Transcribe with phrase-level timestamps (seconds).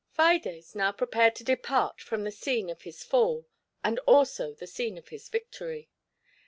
[0.09, 3.45] Fides now prepared to depart from the scene of his fall,
[3.83, 5.91] and also the scene of his victory.